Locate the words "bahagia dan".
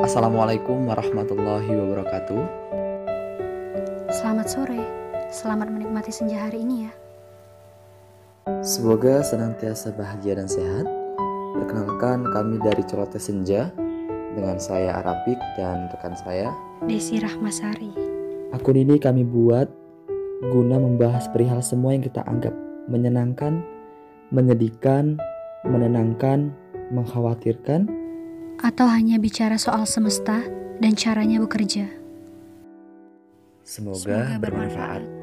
9.92-10.48